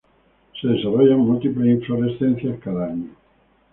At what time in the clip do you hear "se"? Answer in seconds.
0.59-0.67